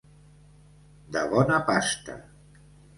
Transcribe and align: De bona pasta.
De 1.17 1.23
bona 1.37 1.63
pasta. 1.71 2.21